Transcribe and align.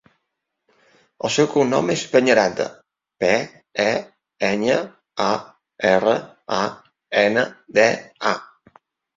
El 1.27 1.31
seu 1.33 1.49
cognom 1.55 1.91
és 1.95 2.05
Peñaranda: 2.13 2.65
pe, 3.25 3.29
e, 3.85 3.87
enya, 4.49 4.79
a, 5.27 5.31
erra, 5.93 6.17
a, 6.59 6.63
ena, 7.29 7.47
de, 7.81 7.89
a. 8.33 8.37